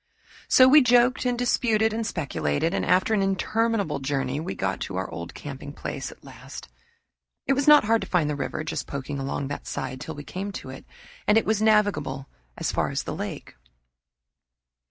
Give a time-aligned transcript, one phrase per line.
[0.47, 4.95] So we joked and disputed and speculated, and after an interminable journey, we got to
[4.95, 6.69] our old camping place at last.
[7.45, 10.23] It was not hard to find the river, just poking along that side till we
[10.23, 10.85] came to it,
[11.27, 12.27] and it was navigable
[12.57, 13.53] as far as the lake.